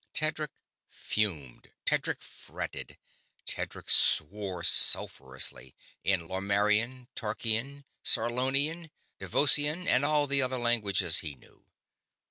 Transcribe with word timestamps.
Tedric 0.15 0.49
fumed. 0.89 1.69
Tedric 1.85 2.23
fretted. 2.23 2.97
Tedric 3.45 3.87
swore 3.87 4.63
sulphurously 4.63 5.75
in 6.03 6.21
Lomarrian, 6.27 7.07
Tarkian, 7.15 7.85
Sarlonian, 8.03 8.89
Devossian, 9.19 9.87
and 9.87 10.03
all 10.03 10.25
the 10.25 10.41
other 10.41 10.57
languages 10.57 11.19
he 11.19 11.35
knew. 11.35 11.67